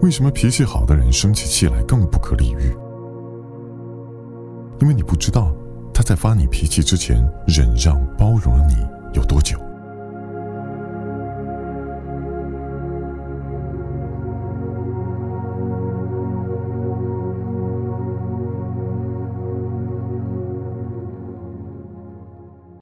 [0.00, 2.72] 为什么脾气好的人生起气来更不可理喻？
[4.80, 5.52] 因为你不知道
[5.92, 7.16] 他在发你脾气之前
[7.46, 8.76] 忍让包容了你
[9.12, 9.47] 有多久。